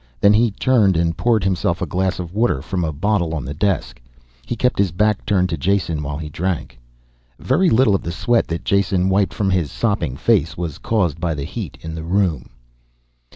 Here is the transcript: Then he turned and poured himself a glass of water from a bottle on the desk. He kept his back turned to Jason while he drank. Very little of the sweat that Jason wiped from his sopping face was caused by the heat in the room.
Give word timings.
Then 0.19 0.33
he 0.33 0.49
turned 0.49 0.97
and 0.97 1.15
poured 1.15 1.43
himself 1.43 1.79
a 1.79 1.85
glass 1.85 2.17
of 2.17 2.33
water 2.33 2.59
from 2.63 2.83
a 2.83 2.91
bottle 2.91 3.35
on 3.35 3.45
the 3.45 3.53
desk. 3.53 4.01
He 4.47 4.55
kept 4.55 4.79
his 4.79 4.91
back 4.91 5.23
turned 5.27 5.49
to 5.49 5.57
Jason 5.57 6.01
while 6.01 6.17
he 6.17 6.27
drank. 6.27 6.79
Very 7.37 7.69
little 7.69 7.93
of 7.93 8.01
the 8.01 8.11
sweat 8.11 8.47
that 8.47 8.65
Jason 8.65 9.09
wiped 9.09 9.31
from 9.31 9.51
his 9.51 9.71
sopping 9.71 10.17
face 10.17 10.57
was 10.57 10.79
caused 10.79 11.19
by 11.19 11.35
the 11.35 11.43
heat 11.43 11.77
in 11.81 11.93
the 11.93 12.03
room. 12.03 12.49